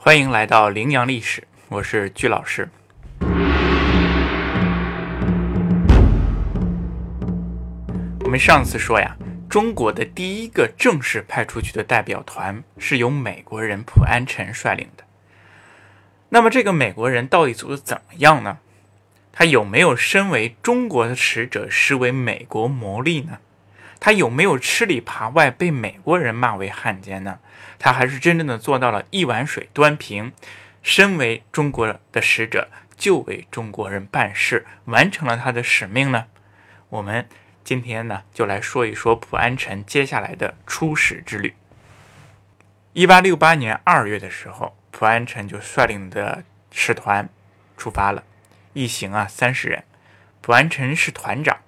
[0.00, 2.68] 欢迎来到羚羊历史，我是鞠老师。
[8.20, 9.16] 我们上次说呀，
[9.50, 15.02] 中国的第一个正式派出去的代表团是由美国人普安臣率领的。
[16.28, 18.58] 那么这个美国人到底做的怎么样呢？
[19.32, 23.38] 他有没有身为中国的使者，视为美国谋利呢？
[23.98, 27.40] 他有没有吃里扒外，被美国人骂为汉奸呢？
[27.78, 30.32] 他还是真正的做到了一碗水端平，
[30.82, 36.26] 身为中国的使者，就为中国人办事，完成了他的使命呢？
[36.88, 37.28] 我们。
[37.64, 41.52] 今天呢，就来说一说普安臣接下来的出使之旅。
[42.94, 47.28] 一八六八年二月的时候，普安臣就率领的使团
[47.76, 48.24] 出发了，
[48.72, 49.84] 一行啊三十人，
[50.40, 51.58] 普安臣是团长，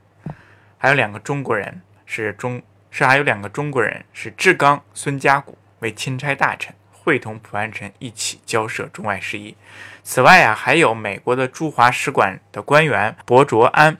[0.79, 9.57] 还有两个中国人是中是还有两个中国人是志刚、孙家谷为钦差大臣，会同普安臣一起交涉中外事宜。
[10.02, 13.99] 此外啊，还有美国的驻华使馆的官员伯卓安。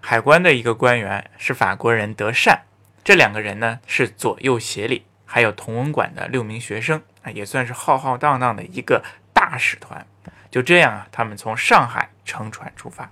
[0.00, 2.62] 海关的一个官员是法国人德善，
[3.02, 10.06] 这两个人呢是左右协理，还有同文馆的六名学生啊，也算是浩浩荡荡的一个大使团。
[10.50, 13.10] 就这样啊，他们从上海乘船出发。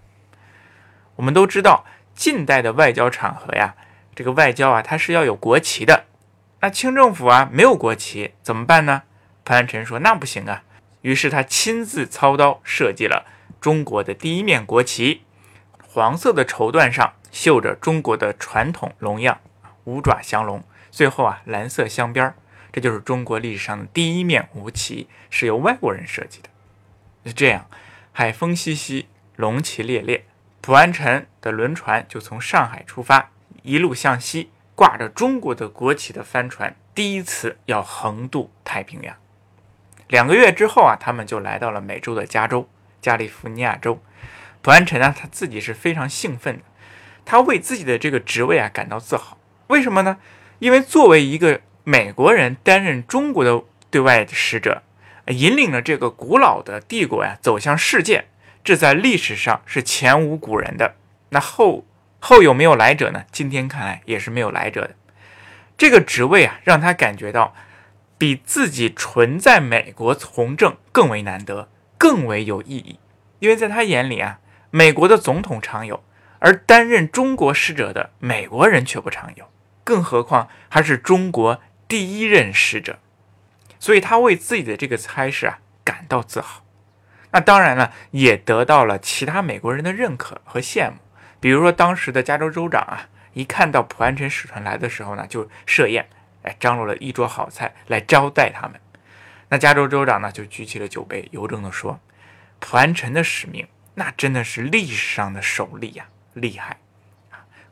[1.17, 3.75] 我们都知道，近代的外交场合呀，
[4.15, 6.05] 这个外交啊，它是要有国旗的。
[6.63, 9.03] 那清政府啊没有国旗怎么办呢？
[9.45, 10.63] 潘安臣说：“那不行啊。”
[11.03, 13.27] 于是他亲自操刀设计了
[13.61, 15.23] 中国的第一面国旗。
[15.85, 19.41] 黄色的绸缎上绣着中国的传统龙样，
[19.85, 20.63] 五爪祥龙。
[20.93, 22.37] 最后啊，蓝色镶边儿，
[22.73, 26.49] 这就是中国历史上的第一面吴旗，是由外国人设计的。
[27.25, 27.67] 就这样，
[28.13, 30.27] 海风习习，龙旗猎猎，
[30.61, 33.31] 普安臣的轮船就从上海出发，
[33.65, 39.17] 一路向西，挂着中国的国旗的帆船，第一次要横渡太平洋。
[40.09, 42.69] 两个月之后啊，他们就来到了美洲的加州，
[43.01, 44.03] 加利福尼亚州。
[44.61, 46.63] 普安臣呢，他自己是非常兴奋的，
[47.25, 49.39] 他为自己的这个职位啊感到自豪。
[49.69, 50.19] 为什么呢？
[50.59, 54.83] 因为作为一个美国人担任中国的对外使者，
[55.27, 58.27] 引领了这个古老的帝国呀走向世界，
[58.63, 60.95] 这在历史上是前无古人的。
[61.31, 61.85] 那后
[62.23, 63.25] 后有没有来者呢？
[63.33, 64.95] 今天看来也是没有来者的。
[65.77, 67.55] 这个职位啊，让他感觉到
[68.17, 71.69] 比自己纯在美国从政更为难得，
[71.99, 73.01] 更为有意义。
[73.41, 74.39] 因为在他眼里啊。
[74.75, 76.03] 美国的总统常有，
[76.39, 79.45] 而担任中国使者的美国人却不常有，
[79.85, 82.99] 更何况还是中国第一任使者，
[83.79, 86.65] 所以他为自己的这个差事啊感到自豪。
[87.33, 90.97] 那当然了，也得到了其他美国人的认可和羡慕。
[91.43, 96.09] 比如说，当时的加州州长啊，一看到普安臣使团来的时候呢，就设宴，
[96.45, 98.81] 哎，张罗了一桌好菜来招待他们。
[99.49, 101.99] 那加州州长呢，就举起了酒杯，由衷地说
[102.61, 103.67] ：“普安臣的使命。”
[103.97, 106.79] 那真的是历史上的首例呀，厉害！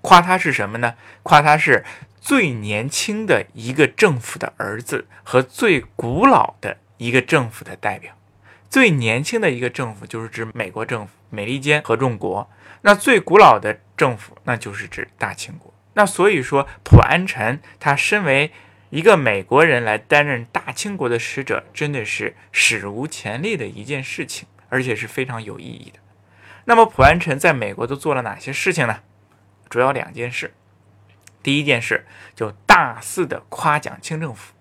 [0.00, 0.96] 夸他是什么呢？
[1.22, 1.84] 夸他是
[2.20, 8.14] 最年轻的一个政府的儿子和最古老的一个政府的代表。
[8.70, 12.48] 最年轻的一个政府就是指美国政府，美利坚合众国。
[12.82, 15.74] 那最古老的政府，那就是指大清国。
[15.94, 18.52] 那所以说，普安臣他身为
[18.90, 25.98] 一个美国人来担任大清国的使者，真的是史无前例的一件事情，而且是非常有意义的。
[26.66, 29.00] 那么普安臣在美国都做了哪些事情呢？
[29.68, 30.54] 主要两件事。
[31.42, 34.54] 第一件事就大肆的夸奖清政府，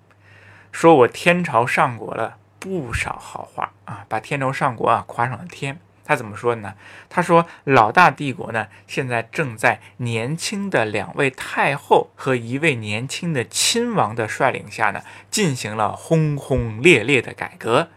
[0.71, 5.79] 说我天朝上国了不少好话啊，把天朝上国啊夸上了天。
[6.03, 6.73] 他怎么说的呢？
[7.07, 17.89] 他说老大帝国呢现在正在年轻的两位太后和一位年轻的亲王的率领下呢，进行了轰轰烈烈的改革。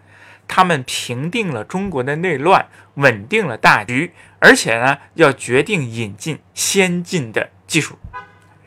[0.46, 7.98] 他们平定了中国的内乱，稳定了大局，而且呢，要决定引进先进的技术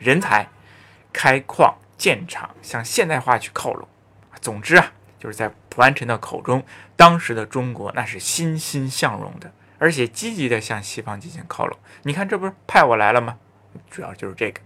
[0.00, 0.48] 人才，
[1.12, 3.86] 开矿建厂，向现代化去靠拢。
[4.40, 4.90] 总之啊，
[5.20, 6.64] 就是在普安臣的口中，
[6.96, 11.78] 当时的中国那是欣欣向荣的，而且积极的向西方进行靠拢。
[12.04, 13.36] 你看，这不是派我来了吗？
[13.90, 14.62] 主要就是这个。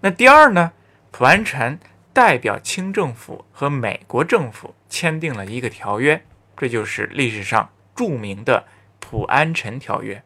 [0.00, 0.72] 那第二呢，
[1.12, 1.78] 普安臣
[2.12, 6.20] 代表清政府和美国政府签订了一个条约。
[6.56, 8.64] 这就是历史上著名的
[8.98, 10.20] 普安臣条约。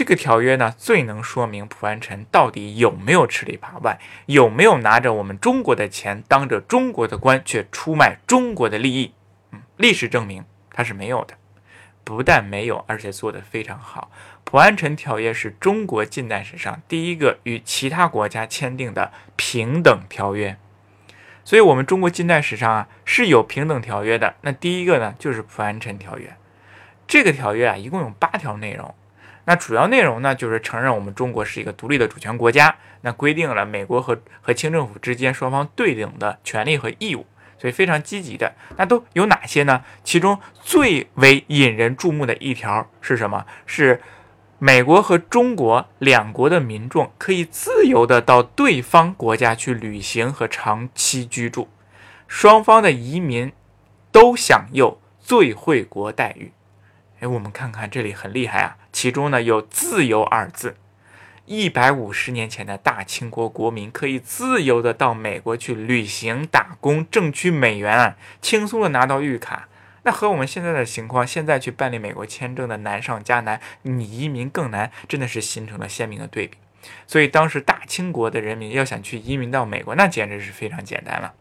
[0.00, 9.12] 这个条约呢，最能说明普安臣到底有没有吃里扒外，有没有拿着我们中国的钱，当着中国的官，却出卖中国的利益。
[9.52, 11.34] 嗯，历史证明他是没有的。
[12.02, 14.10] 不但没有，而且做得非常好。
[14.44, 20.56] 普安臣条约是中国近代史上第一个与其他国家签订的平等条约。
[21.44, 24.36] 所以，我们中国近代史上啊是有平等条约的。
[24.40, 26.34] 那第一个呢，就是普安臣条约。
[27.06, 28.94] 这个条约啊，一共有八条内容。
[29.50, 32.72] 那主要内容呢，就是承认我们中国是一个独立的主权国家。
[33.00, 37.26] 那规定了美国和和清政府之间双方对等的权利和义务，
[37.58, 38.54] 所以非常积极的。
[38.76, 39.82] 那都有哪些呢？
[40.04, 43.44] 其中最为引人注目的一条是什么？
[43.66, 44.00] 是
[44.60, 51.68] 美国和中国两国的民众可以自由的到对方国家去旅行和长期居住，
[52.28, 53.50] 双方的移民
[54.12, 56.52] 都享有最惠国待遇。
[57.20, 58.78] 哎，我们看看这里很厉害啊！
[58.92, 60.76] 其中呢有“自由”二字，
[61.44, 69.68] 一百五十年前的大清国国民可以自由的到美国去旅行、打工，挣取美元啊，轻松的拿到绿卡。
[70.04, 76.56] 那和我们现在的情况，现在去办理美国签证的难上加难，你移民更难，真的是形成了鲜明的对比。
[77.06, 81.34] 所以当时大清国的人民要想去移民到美国，那简直是非常简单了。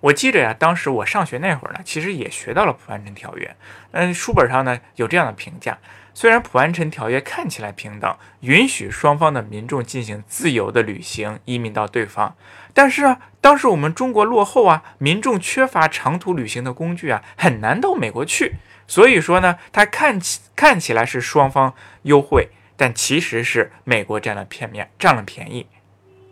[0.00, 3.56] 我记着呀，当时我上学那会儿呢，其实也学到了普安臣条约。
[3.92, 5.78] 嗯，书本上呢有这样的评价：
[6.12, 12.36] 虽然普安臣条约看起来平等，允许双方的民众进行自由的旅行、移民到对方，
[12.74, 18.56] 但是啊，当时我们中国落后啊，民众缺乏长途旅行的工具啊，很难到美国去。
[18.86, 25.66] 所以说呢，它看起看起来是双方优惠，但其实是美国占了片面，占了便宜。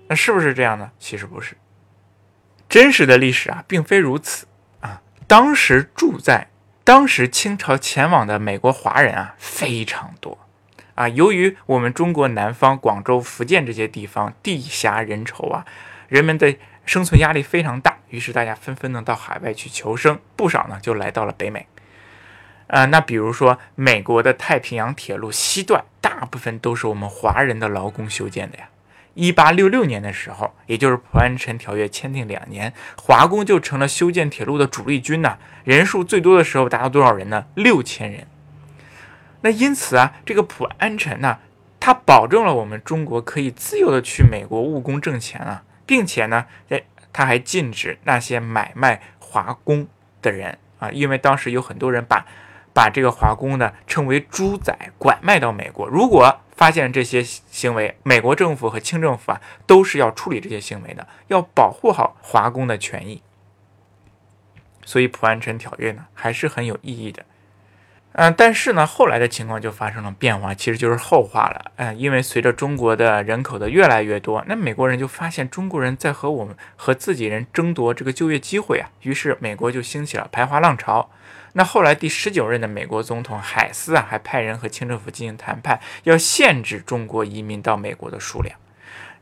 [0.08, 0.92] 那是不是这样呢？
[0.98, 1.56] 其实不是。
[2.74, 4.48] 真实的历史啊，并非如此
[4.80, 5.00] 啊！
[5.28, 6.48] 当时住在
[6.82, 10.36] 当时清朝前往的美国华人啊非常多
[10.96, 11.08] 啊。
[11.08, 15.64] 由于我们中国南方广州、福建这些地方地狭人稠啊，
[16.08, 21.68] 人们的生存压力非常大，于是大家纷纷呢到海外去求生，不少呢就来到了北美。
[22.66, 28.68] 啊，那比如说美国的太平洋铁路西段，大部分都是我们华人的劳工修建的呀。
[29.14, 35.38] 一八六六年的时候，也就是普安臣条约签订两年，华工就成了修建铁路的主力军呐。
[35.64, 37.46] 人数最多的时候达到多少人呢？
[37.54, 38.26] 六千人。
[39.40, 41.38] 那因此啊，这个普安臣呢，
[41.78, 46.82] 他保证了我们中国可以自由的去美国务工挣钱啊，并且呢，哎，
[47.12, 49.86] 他还禁止那些买卖华工
[50.20, 52.26] 的人啊，因为当时有很多人把
[52.74, 55.88] 把这个华工呢称为猪仔，拐卖到美国。
[55.88, 63.22] 如果发现这些行为，美国政府和清政府啊，都是要处理这些行为的，要保护好华工的权益。
[64.84, 67.24] 所以普安臣条约呢，还是很有意义的。
[68.12, 71.72] 嗯，但是呢，后来的情况就发生了变化，其实就是后话了。
[71.76, 81.10] 嗯，因为随着中国的人口的越来越多，那美国人就发现中国人在和我们和自己人争夺这个就业机会啊，于是美国就兴起了排华浪潮。
[81.56, 88.58] 那后来第十九任的美国总统海斯啊，还派人和清政府进行谈判，要限制中国移民到美国的数量。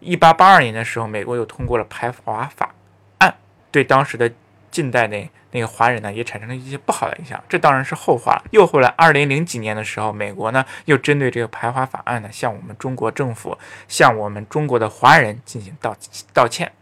[0.00, 2.74] 一八八二年的时候，美国又通过了排华法
[3.18, 3.34] 案，
[3.70, 4.32] 对当时的
[4.70, 8.42] 近代那那个华人呢，也产生了一些不好的影响，这当然是后话。
[8.50, 15.94] 又后来，二零零几年的时候，美国呢又针对这个排华法案呢，向我们中国政府、向我们中国的华人进行道
[16.32, 16.72] 道歉。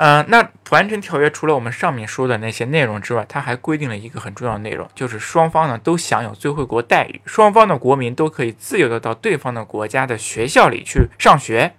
[0.00, 11.74] 嗯，那普安臣条约除了我们上面说的那些内容之外，它还规定了一个很重要的内容，就是双方呢都享有最惠国待遇，双方的国民都可以自由的到对方的国家的学校里去上学。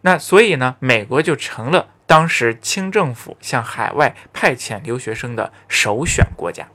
[0.00, 1.86] 那所以呢，美国就成了。
[2.06, 6.66] 当时清政府向海外派遣留学生的首选国家。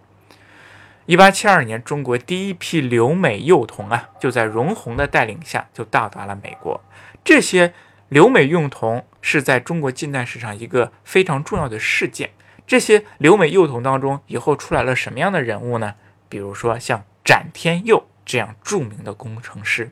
[1.08, 6.82] 一八七二年，中国第一批留美幼童啊，就在荣闳的带领下就到达了美国。
[7.26, 7.74] 这些
[8.08, 12.30] 留美幼童是在中国近代史上一个非常重要的事件。
[12.68, 15.96] 这些留美幼童当中，以后出来了什么样的人物呢？
[16.30, 19.90] 比如说像展天佑这样著名的工程师，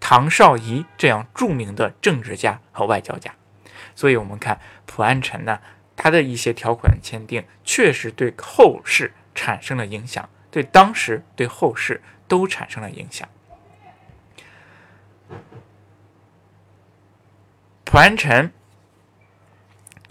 [0.00, 3.32] 唐绍仪这样著名的政治家和外交家。
[3.94, 5.60] 所以，我们看普安臣呢，
[5.94, 13.28] 他的一些条款签订，确实对后世产生了影响，对当时、对后世都产生了影响。
[17.84, 18.52] 普安臣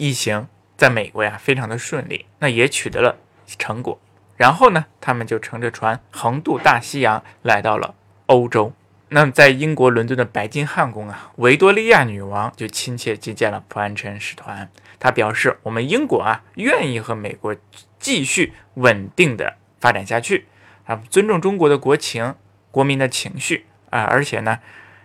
[0.02, 4.00] 一行在美国呀，非常的顺利，那也取得了成果。
[4.36, 7.94] 然后呢，他们就乘着船横渡大西洋，来到了
[8.26, 8.72] 欧洲。
[9.10, 14.68] 那么，在英国伦敦的白金汉宫啊，维多利亚女王就亲切接见了普安臣使团。
[14.98, 17.54] 她表示，我们英国啊，愿意和美国
[18.00, 20.48] 继续稳定的发展下去，
[20.84, 22.34] 啊，尊重中国的国情、
[22.72, 24.58] 国民的情绪啊，而且呢，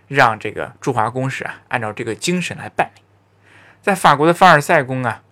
[0.08, 3.02] 让这个驻华公使啊，按照这个精神来办理。
[3.82, 5.22] 在法国的凡尔赛宫啊，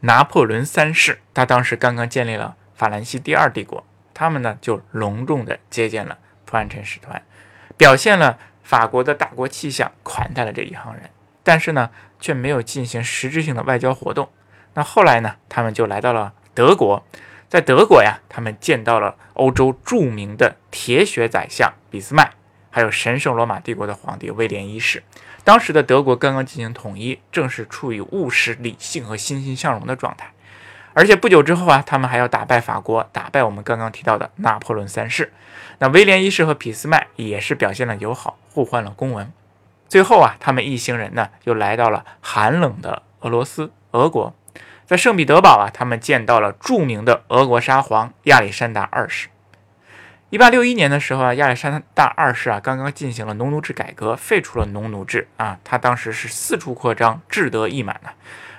[0.00, 3.84] 拿破仑三世他当时刚刚建立了法兰西第二帝国，
[4.14, 7.22] 他们呢就隆重的接见了普安臣使团。
[7.76, 11.10] 表现了法国的大国气象，款待了这一行人。
[11.42, 14.28] 但是呢，却没有进行实质性的外交活动。
[14.74, 17.04] 那后来呢，他们就来到了德国，
[17.48, 22.32] 在德国呀，他们见到了欧洲著名的铁血宰相俾斯麦，
[22.70, 25.02] 还有神圣罗马帝国的皇帝威廉一世。
[25.48, 30.30] 当时的德国刚刚进行统一，正是处于务实、理性和欣欣向荣的状态。
[30.92, 35.32] 而且不久之后啊，他们还要打败法国，打败我们刚刚提到的拿破仑三世。
[35.78, 39.32] 那威廉一世和俾斯麦也是表现了友好，互换了公文。
[39.88, 44.34] 最后啊，他们一行人呢，又来到了寒冷的俄罗斯俄国，
[44.84, 49.28] 在圣彼得堡啊，他们见到了著名的俄国沙皇亚历山大二世。
[50.30, 58.10] 一八六一年的时候啊，亚历山大二世啊，刚刚进行了农奴制改革，废除了农奴制啊，他当时是四处扩张，志得意满呢。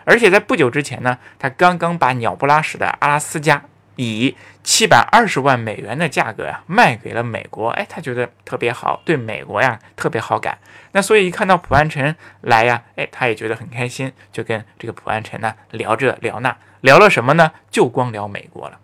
[0.03, 3.63] 而且在不久之前呢，他刚刚把鸟不拉屎的阿拉斯加
[3.97, 7.69] 以七百二十万美元的价格呀卖给了美国。
[7.69, 10.57] 哎，他觉得特别好，对美国呀特别好感。
[10.93, 17.51] 那所以一看到普安臣来呀，哎，他也觉得很开心，就跟这个普安臣呢聊这聊那，聊了什么呢？
[17.69, 18.79] 就光聊美国了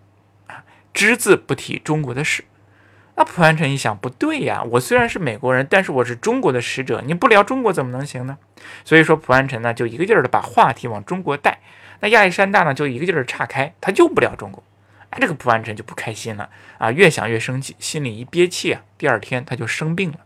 [0.46, 0.62] 啊，
[0.94, 2.44] 只字不提中国的事。
[3.18, 8.36] 那普安臣一想，不对呀，我虽然是美国人，但是我是中国的使者，你不聊中国怎么能行呢？
[8.84, 11.60] 所以说，普安臣呢就一个劲儿的把话题往中国带，
[12.00, 14.62] 那亚历山大呢就一个劲儿的岔开，他就不聊中国。
[15.08, 20.18] 哎，这个普安臣就不开心了啊，越想越生气，心里一憋气啊，第二天他就生病了。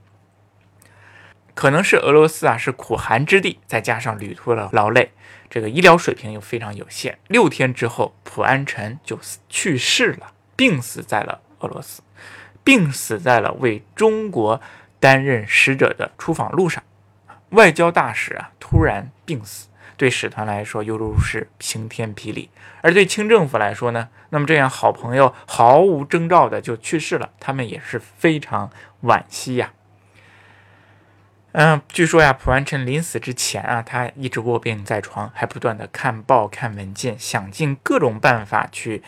[1.54, 5.12] 可能是俄罗斯啊是苦寒之地，再加上旅途的劳累，
[5.48, 9.16] 这个医疗水平又非常有限，六天之后，普安臣就
[9.48, 12.02] 去世了，病死在了俄罗斯。
[12.62, 14.60] 病死在了为中国
[14.98, 16.82] 担任使者的出访路上，
[17.50, 22.50] 外交大使啊突然病死，对使团来说犹如是晴天霹雳，
[22.82, 28.70] 而对清政府来说呢，那么这样好朋友毫无征兆的就去世了，他们也是非常
[29.02, 29.72] 惋惜呀。
[31.52, 39.02] 嗯，据说呀，普安臣临死之前啊，他一直卧病在床，还不断的看报、看文件，想尽各种办法去。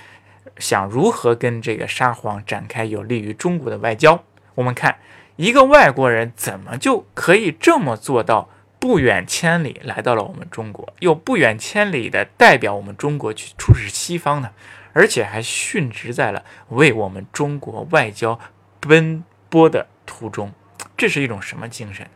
[0.58, 4.24] 想如何跟这个沙皇展开有利于中国的外交？
[4.54, 4.98] 我们看
[5.36, 14.50] 一个外国人怎么就可以这么做到不远千里来到了我们中国，又不远千里的代表我们中国去出使西方呢？
[14.92, 18.38] 而且还殉职在了为我们中国外交
[18.80, 20.52] 奔波的途中，
[20.96, 22.06] 这是一种什么精神？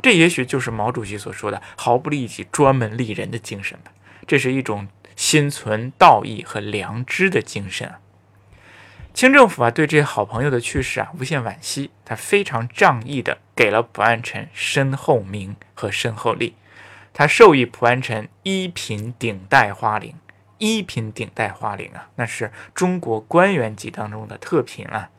[0.00, 3.90] 这也许就是毛主席所说的“毫不利己，专门利人”的精神吧。
[4.26, 4.86] 这是一种。
[5.16, 8.00] 心存道义和良知的精神啊，
[9.12, 16.54] 清政府啊对这些好朋友的去世啊无限惋惜，他非常仗义的给了普安臣身后名和身后利，
[17.12, 20.14] 他授予普安臣一品顶戴花翎，
[20.58, 25.10] 一品顶戴花翎啊，那是中国官员级当中的特品啊，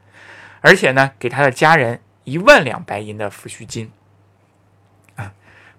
[0.61, 3.91] 而且呢给他的家人一万两白银的抚恤金。
[5.15, 5.33] 啊，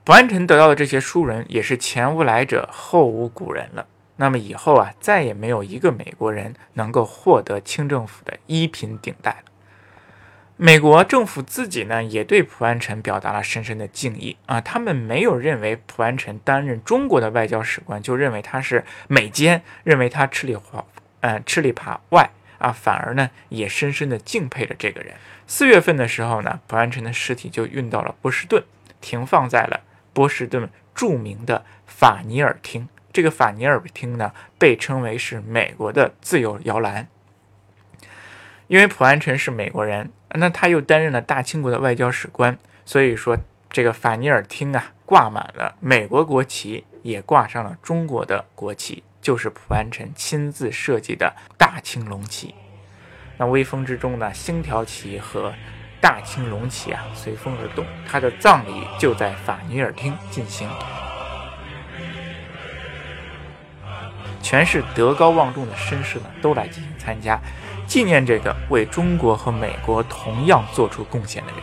[0.04, 3.86] 普安臣得到的这些殊荣也是前无来者后无古人了。
[4.16, 9.52] 那么以后啊，再也没有一个美国人能够获得清政府的一品顶戴了。
[10.56, 14.60] 美国政府自己呢，也对普安臣表达了深深的敬意啊。
[14.60, 20.84] 他们没有认为普安臣担任中国的外交使官就认为他是美奸，认为他吃里滑，
[21.20, 25.14] 呃，吃里扒外啊，反而呢，也深深的敬佩着这个人。
[25.48, 28.62] 四月份的时候呢，普安臣的尸体就运到了波士顿，
[29.00, 29.80] 停放在了
[30.12, 32.88] 波士顿著名的法尼尔厅。
[33.12, 37.06] 这个法尼尔厅呢，被称为是美国的自由摇篮，
[38.68, 43.38] 因为普安臣是美国人，那他又担任了大清国的外交使官，所以说
[43.68, 52.54] 这个法尼尔厅啊，挂满了美国国旗，也挂上了中国的国旗，就是普安臣亲自设计的大清龙旗。
[53.36, 55.52] 那微风之中呢，星条旗和
[56.00, 57.84] 大清龙旗啊，随风而动。
[58.06, 60.68] 他的葬礼就在法尼尔厅进行。
[64.42, 67.40] 全是德高望重的绅士呢，都来进行参加，
[67.86, 71.60] 纪念这个为中国和美国同样做出贡献的人。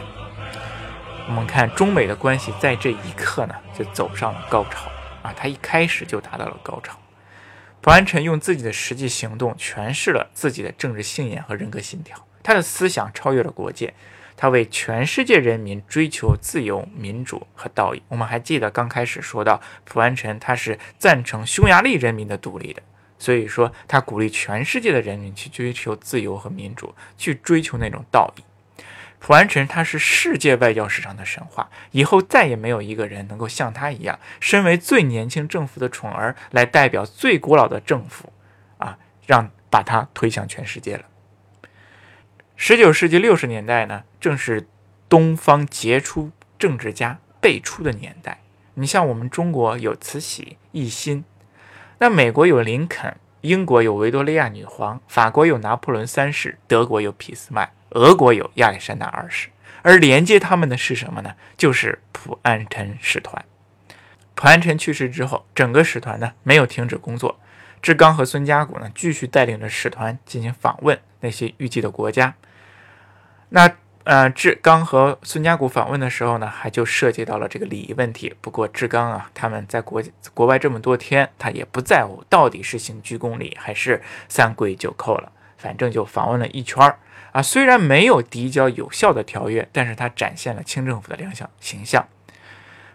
[1.27, 4.89] 我们看中美的关系在这一刻呢，就走上了高潮
[5.21, 5.31] 啊！
[5.35, 6.97] 他一开始就达到了高潮。
[7.81, 13.93] 普安臣用自己的实际行动诠释了自己的政治信念和人格信条，他的思想超越了国界。
[14.41, 18.01] 他为全世界人民追求自由、民主和道义。
[18.07, 22.81] 我们还记得刚开始说到普安臣，他是赞成匈牙利人民的独立的，
[23.17, 28.43] 所以说他鼓励全世界的人民去追求自由和民主，去追求那种道义。
[29.19, 38.31] 普安臣他是世界外交史上的神话，以后再也没有一个人能够像他一样，身为最年轻政府的宠儿，来代表最古老的政府，
[38.77, 41.03] 啊，让把他推向全世界了。
[42.61, 44.67] 十九世纪六十年代呢，正是
[45.07, 48.41] 东方杰出政治家辈出的年代。
[48.73, 51.23] 你像我们中国有慈禧、奕欣，
[51.99, 59.47] 那美国有林肯，英国有维多利亚女皇，法国有拿破仑三世，德国有俾斯麦，俄国有亚历山大二世。
[59.81, 61.35] 而连接他们的是什么呢？
[61.57, 63.43] 就是普安臣使团。
[64.35, 67.39] 普安臣去世之后，整个使团呢没有停止工作。
[67.81, 72.35] 志刚和孙家谷呢继续带领着使团进行访问那些预计的国家。
[73.49, 73.71] 那
[74.05, 78.33] 呃，志刚和孙家谷访问的时候呢，还就涉及到了这个礼仪问题。
[78.41, 80.01] 不过志刚啊，他们在国
[80.33, 86.97] 国外这么多天，他也不在乎到底是行鞠躬礼还是三跪九叩了，反正就访问了一圈儿。
[87.33, 92.07] 啊，虽然没有递交有效的条约，但是他展现了清政府的良相形象。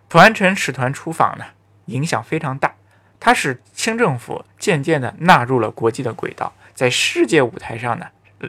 [0.08, 1.44] 普安臣使团出访呢，
[1.86, 2.74] 影响非常大，
[3.20, 8.06] 它使清政府渐渐地纳入了国际的轨道，在世界舞台上呢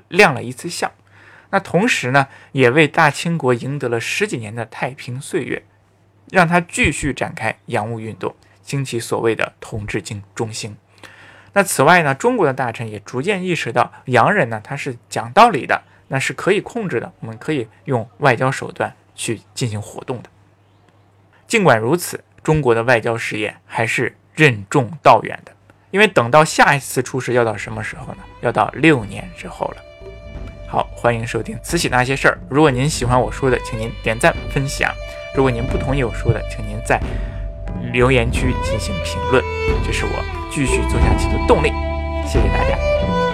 [0.08, 0.92] 亮了一次相。
[1.56, 5.64] 那同时呢，也为大清国赢得了十几年的太平岁月，
[6.30, 10.76] 让他继续展开洋务运动，兴起所谓的统治经中兴。
[11.54, 20.30] 那此外呢，中国的大臣也逐渐意识到，洋人呢他是讲道理的，那是可以控制的，我们可以用外交手段去进行活动的。
[21.48, 25.54] 尽管如此，中国的外交事业还是任重道远的，
[25.92, 28.18] 因为等到下一次出事要到什么时候呢？
[28.42, 29.85] 要到六年之后了。
[30.76, 32.34] 好，欢迎收听《慈禧那些事儿》。
[32.50, 34.90] 如果您喜欢我说的，请您点赞分享；
[35.34, 37.00] 如果您不同意我说的，请您在
[37.94, 39.42] 留言区进行评论，
[39.86, 40.12] 这是我
[40.52, 41.72] 继续做下去的动力。
[42.28, 43.25] 谢谢大家。